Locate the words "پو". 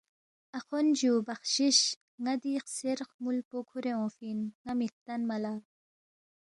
3.49-3.57